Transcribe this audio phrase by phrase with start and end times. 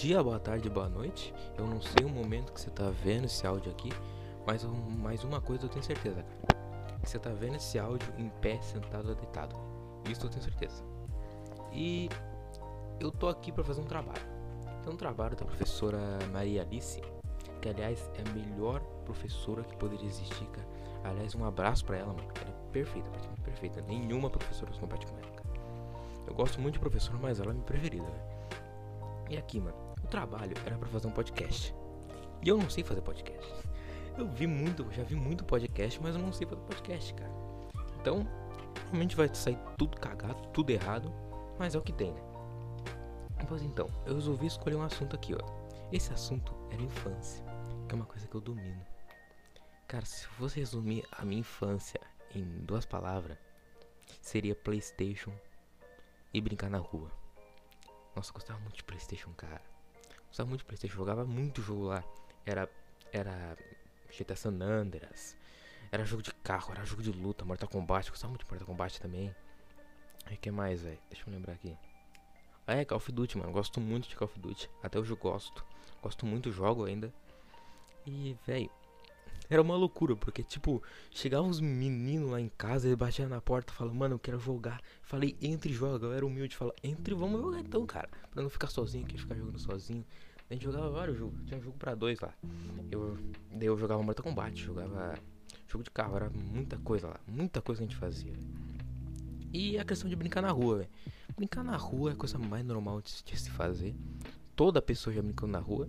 [0.00, 1.34] dia, boa tarde, boa noite.
[1.58, 3.90] Eu não sei o momento que você tá vendo esse áudio aqui,
[4.46, 4.64] mas
[4.98, 6.98] mais uma coisa eu tenho certeza, cara.
[7.02, 9.54] Que você tá vendo esse áudio em pé, sentado ou deitado.
[10.10, 10.82] Isso eu tenho certeza.
[11.70, 12.08] E
[12.98, 14.22] eu tô aqui para fazer um trabalho.
[14.86, 15.98] É um trabalho da professora
[16.32, 17.02] Maria Alice,
[17.60, 20.66] que aliás é a melhor professora que poderia existir, cara.
[21.04, 22.28] Aliás, um abraço para ela, mano.
[22.40, 23.10] Ela é perfeita,
[23.44, 23.82] perfeita.
[23.82, 25.50] Nenhuma professora se compete com ela, cara.
[26.26, 28.40] Eu gosto muito de professora, mas ela é minha preferida, velho.
[29.28, 31.74] E aqui, mano, trabalho era para fazer um podcast.
[32.42, 33.54] E eu não sei fazer podcast.
[34.18, 37.32] Eu vi muito, já vi muito podcast, mas eu não sei fazer podcast, cara.
[38.00, 38.26] Então,
[38.74, 41.12] provavelmente vai sair tudo cagado, tudo errado,
[41.58, 42.20] mas é o que tem, né?
[43.48, 45.70] Pois então, eu resolvi escolher um assunto aqui, ó.
[45.90, 47.44] Esse assunto era infância,
[47.88, 48.84] que é uma coisa que eu domino.
[49.88, 52.00] Cara, se eu fosse resumir a minha infância
[52.34, 53.38] em duas palavras,
[54.20, 55.32] seria PlayStation
[56.32, 57.10] e brincar na rua.
[58.14, 59.62] Nossa, eu gostava muito de Playstation, cara.
[60.30, 62.02] Gostava muito de Playstation, jogava muito jogo lá.
[62.46, 62.70] Era.
[63.12, 63.56] Era.
[64.16, 65.36] GTA San Andreas.
[65.92, 68.10] Era jogo de carro, era jogo de luta, Mortal Kombat.
[68.10, 69.34] Gostava muito de Mortal Kombat também.
[70.30, 70.98] E que mais, velho?
[71.08, 71.76] Deixa eu lembrar aqui.
[72.66, 73.52] Ah, é, Call of Duty, mano.
[73.52, 74.70] Gosto muito de Call of Duty.
[74.82, 75.64] Até hoje eu gosto.
[76.00, 77.12] Gosto muito jogo ainda.
[78.06, 78.70] E, velho,
[79.48, 83.72] era uma loucura, porque, tipo, chegavam uns meninos lá em casa, ele batia na porta,
[83.72, 84.80] falando, mano, eu quero jogar.
[85.02, 88.08] Falei, entre joga, eu era humilde, fala, entre, vamos jogar então, cara.
[88.30, 90.04] Pra não ficar sozinho aqui, ficar jogando sozinho.
[90.48, 92.34] A gente jogava vários jogos, tinha jogo pra dois lá.
[92.90, 93.18] Eu,
[93.52, 95.16] daí eu jogava Mortal Kombat, jogava
[95.68, 98.32] jogo de carro, era muita coisa lá, muita coisa que a gente fazia.
[99.52, 100.90] E a questão de brincar na rua, velho.
[101.36, 103.94] Brincar na rua é a coisa mais normal de, se fazer.
[104.54, 105.88] Toda pessoa já brincou na rua.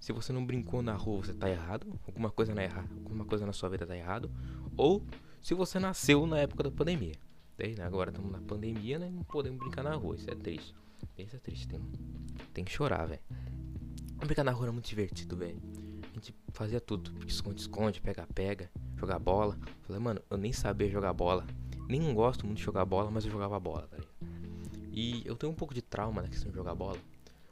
[0.00, 1.86] Se você não brincou na rua, você tá errado.
[2.06, 4.30] Alguma coisa na errada, alguma coisa na sua vida tá errado.
[4.76, 5.04] Ou
[5.42, 7.14] se você nasceu na época da pandemia.
[7.56, 7.84] Daí, né?
[7.84, 9.10] Agora estamos na pandemia, né?
[9.10, 10.16] Não podemos brincar na rua.
[10.16, 10.74] Isso é triste.
[11.18, 11.68] Isso é triste.
[11.68, 11.80] Tem,
[12.54, 13.20] tem que chorar, velho.
[14.16, 15.60] Brincar na rua era muito divertido, velho.
[16.10, 17.12] A gente fazia tudo.
[17.26, 19.58] Esconde-esconde, pega-pega, jogar bola.
[19.82, 21.46] Falei, mano, eu nem sabia jogar bola.
[21.86, 23.98] Nem gosto muito de jogar bola, mas eu jogava bola, tá
[24.92, 26.98] E eu tenho um pouco de trauma na questão de jogar bola.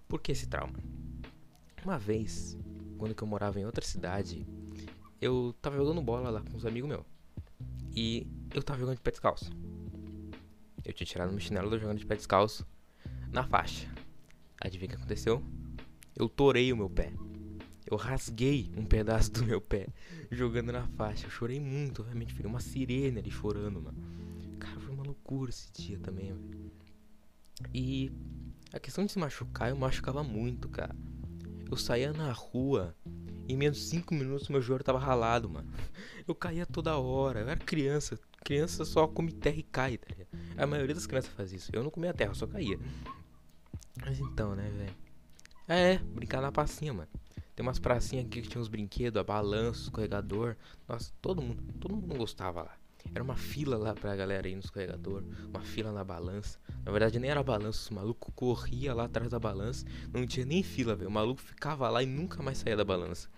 [0.06, 0.75] Por que esse trauma?
[1.84, 2.59] Uma vez,
[2.97, 4.47] quando eu morava em outra cidade,
[5.21, 7.05] eu tava jogando bola lá com uns amigos meus.
[7.94, 9.50] E eu tava jogando de pé descalço.
[10.84, 12.66] Eu tinha tirado meu chinelo jogando de pé descalço
[13.33, 13.89] na faixa.
[14.61, 15.43] Adivinha o que aconteceu?
[16.15, 17.12] Eu torei o meu pé.
[17.87, 19.89] Eu rasguei um pedaço do meu pé
[20.31, 21.27] jogando na faixa.
[21.27, 22.34] Eu chorei muito, realmente.
[22.34, 23.99] Fiquei uma sirene ali chorando, mano.
[24.59, 26.72] Cara, foi uma loucura esse dia também, velho.
[27.72, 28.12] E
[28.72, 30.95] a questão de se machucar, eu machucava muito, cara.
[31.71, 32.95] Eu saía na rua,
[33.49, 35.71] em menos de 5 minutos meu joelho tava ralado, mano.
[36.27, 38.19] Eu caía toda hora, eu era criança.
[38.45, 40.28] Criança só come terra e cai, tá ligado?
[40.57, 41.71] A maioria das crianças faz isso.
[41.75, 42.78] Eu não comia terra, só caía.
[44.01, 44.97] Mas então, né, velho?
[45.67, 47.09] É, brincar na pracinha, mano.
[47.55, 50.57] Tem umas pracinhas aqui que tinha uns brinquedos, a balanço, escorregador.
[50.89, 52.78] Nossa, todo mundo, todo mundo gostava lá.
[53.14, 56.59] Era uma fila lá pra galera ir no escorregador, uma fila na balança.
[56.84, 60.62] Na verdade nem era balança, o maluco corria lá atrás da balança, não tinha nem
[60.62, 61.09] fila, velho.
[61.09, 63.28] O maluco ficava lá e nunca mais saía da balança.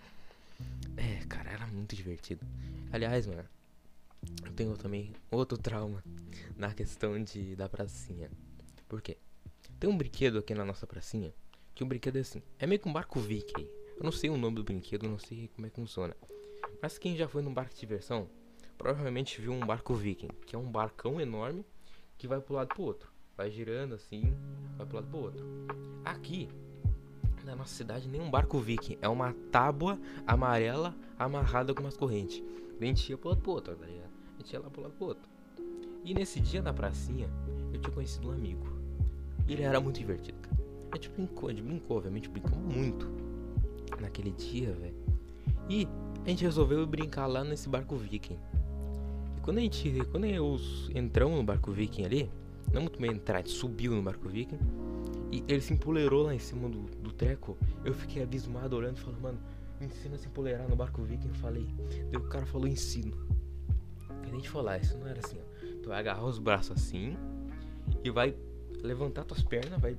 [0.97, 2.45] É, cara, era muito divertido.
[2.91, 3.47] Aliás, mano,
[4.45, 6.03] eu tenho também outro trauma
[6.55, 8.29] na questão de da pracinha.
[8.87, 9.17] Por quê?
[9.79, 11.33] Tem um brinquedo aqui na nossa pracinha,
[11.73, 13.67] que o um brinquedo é assim, é meio que um barco viking.
[13.97, 16.15] Eu não sei o nome do brinquedo, não sei como é que funciona.
[16.81, 18.29] Mas quem já foi num barco de diversão,
[18.81, 21.63] provavelmente viu um barco viking, que é um barcão enorme
[22.17, 23.11] que vai pro lado pro outro.
[23.37, 24.35] Vai girando assim,
[24.75, 25.45] vai pro lado pro outro.
[26.03, 26.49] Aqui,
[27.45, 32.43] na nossa cidade, nem um barco viking, é uma tábua amarela amarrada com umas correntes.
[32.79, 34.09] A gente ia pro lado pro outro, tá ligado?
[34.33, 35.29] A gente ia lá pro lado pro outro.
[36.03, 37.29] E nesse dia na pracinha,
[37.71, 38.65] eu tinha conhecido um amigo.
[39.47, 40.57] E ele era muito divertido, cara.
[40.91, 43.07] A gente brincou, a gente brincou, obviamente, brincou muito
[43.99, 44.95] naquele dia, velho.
[45.69, 45.87] E
[46.25, 48.39] a gente resolveu brincar lá nesse barco viking.
[49.43, 49.91] Quando a gente.
[50.11, 50.59] Quando eu
[50.93, 52.31] entramos no barco viking ali,
[52.71, 54.59] não muito bem entrar, a gente subiu no barco viking.
[55.31, 57.57] E ele se empolerou lá em cima do, do treco.
[57.83, 59.39] Eu fiquei abismado olhando e falando, mano,
[59.79, 61.29] me ensina a se empolerar no barco viking.
[61.29, 61.67] Eu falei,
[62.11, 63.15] daí o cara falou ensino.
[64.21, 65.81] A gente falou, ah, isso não era assim, ó.
[65.81, 67.17] Tu vai agarrar os braços assim
[68.03, 68.35] e vai
[68.81, 69.97] levantar tuas pernas, vai,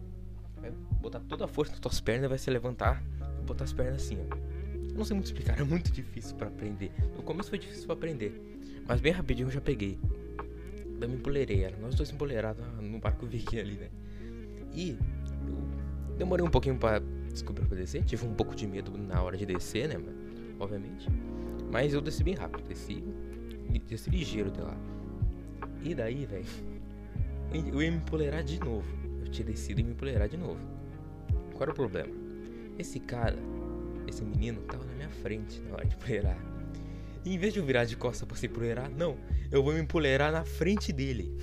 [0.61, 3.03] vai botar toda a força nas tuas pernas, vai se levantar
[3.41, 4.52] e botar as pernas assim, ó.
[4.94, 6.93] Não sei muito explicar, é muito difícil para aprender.
[7.17, 8.61] No começo foi difícil para aprender.
[8.87, 9.99] Mas bem rapidinho eu já peguei.
[10.99, 13.89] Daí me empolerei, nós dois empoleirados no barco viking ali, né?
[14.73, 14.97] E
[16.11, 17.00] eu demorei um pouquinho pra
[17.31, 18.05] descobrir pra descer.
[18.05, 19.97] Tive um pouco de medo na hora de descer, né?
[20.59, 21.09] Obviamente.
[21.71, 23.03] Mas eu desci bem rápido, desci,
[23.89, 24.77] desci ligeiro de lá.
[25.83, 26.44] E daí, velho,
[27.53, 28.87] eu ia me empolerar de novo.
[29.21, 30.61] Eu tinha descido e me empolerar de novo.
[31.53, 32.12] Qual era o problema?
[32.79, 33.39] Esse cara,
[34.07, 36.39] esse menino, tava na minha frente na hora de empoleirar.
[37.25, 39.17] E em vez de eu virar de costas pra se empoleirar, não,
[39.51, 41.37] eu vou me empoleirar na frente dele.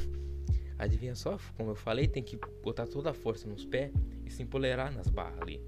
[0.78, 3.92] Adivinha só, como eu falei, tem que botar toda a força nos pés
[4.26, 5.62] e se empoleirar nas barras ali.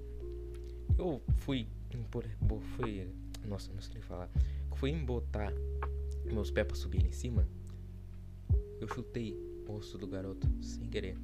[0.98, 1.66] Eu fui
[2.76, 3.08] fui,
[3.44, 4.30] nossa, não sei nem falar.
[4.76, 5.52] Fui botar
[6.24, 7.46] meus pés pra subir ali em cima.
[8.80, 11.16] Eu chutei o rosto do garoto sem querer.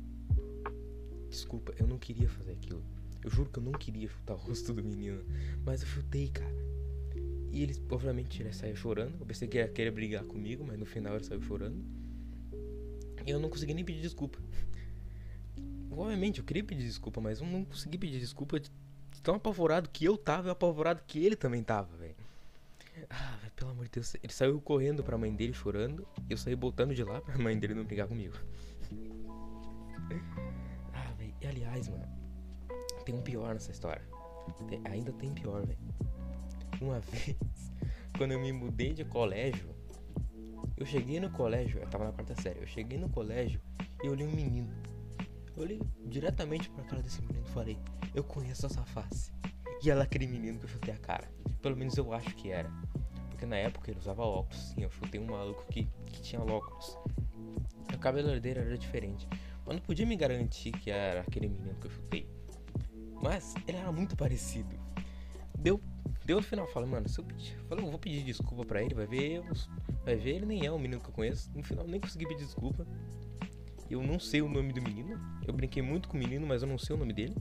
[1.29, 2.83] Desculpa, eu não queria fazer aquilo.
[3.23, 5.23] Eu juro que eu não queria chutar o rosto do menino,
[5.65, 6.55] mas eu chutei, cara.
[7.51, 9.17] E ele, obviamente, ele saiu chorando.
[9.19, 11.83] Eu pensei que ele ia querer brigar comigo, mas no final ele saiu chorando.
[13.27, 14.39] E eu não consegui nem pedir desculpa.
[15.91, 18.71] Obviamente, eu queria pedir desculpa, mas eu não consegui pedir desculpa de
[19.23, 22.15] tão apavorado que eu tava e apavorado que ele também tava, velho.
[23.11, 24.15] Ah, véio, pelo amor de Deus.
[24.23, 26.07] Ele saiu correndo pra mãe dele chorando.
[26.29, 28.35] E eu saí botando de lá pra mãe dele não brigar comigo.
[30.93, 31.35] ah, velho.
[31.41, 32.18] E aliás, mano.
[33.05, 34.03] Tem um pior nessa história.
[34.69, 35.79] Tem, ainda tem pior, velho.
[36.81, 37.37] Uma vez,
[38.17, 39.75] quando eu me mudei de colégio,
[40.77, 43.61] eu cheguei no colégio, eu tava na quarta série, eu cheguei no colégio
[44.03, 44.73] e olhei um menino.
[45.57, 47.79] Eu olhei diretamente pra cara desse menino e falei,
[48.15, 49.33] eu conheço essa face.
[49.83, 51.29] E ela é aquele menino que eu chutei a cara.
[51.61, 52.71] Pelo menos eu acho que era.
[53.29, 56.97] Porque na época ele usava óculos, sim, eu chutei um maluco que, que tinha óculos.
[57.93, 59.27] O cabelo dele era diferente.
[59.65, 62.29] Mas não podia me garantir que era aquele menino que eu chutei.
[63.23, 64.75] Mas ele era muito parecido.
[65.59, 65.81] Deu
[66.29, 69.07] Deu no final, falei, mano, se eu pedir, eu vou pedir desculpa pra ele, vai
[69.07, 69.43] ver,
[70.05, 71.51] vai ver, ele nem é um menino que eu conheço.
[71.55, 72.87] No final, nem consegui pedir desculpa.
[73.89, 75.19] Eu não sei o nome do menino.
[75.47, 77.35] Eu brinquei muito com o menino, mas eu não sei o nome dele.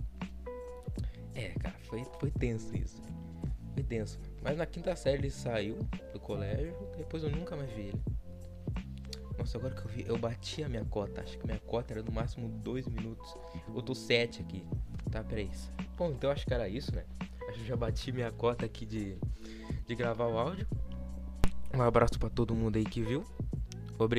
[1.35, 3.01] É, cara, foi, foi tenso isso.
[3.73, 4.17] Foi tenso.
[4.41, 5.79] Mas na quinta série ele saiu
[6.13, 8.01] do colégio, depois eu nunca mais vi ele.
[9.37, 11.19] Nossa, agora que eu vi, eu bati a minha cota.
[11.19, 13.35] Acho que minha cota era no máximo dois minutos.
[13.67, 14.65] Eu tô sete aqui.
[15.17, 15.49] Tá, peraí.
[15.97, 17.03] Bom, então acho que era isso, né?
[17.49, 19.17] Acho que já bati minha cota aqui de,
[19.87, 20.67] de gravar o áudio.
[21.73, 23.25] Um abraço para todo mundo aí que viu.
[23.97, 24.15] Obrigado.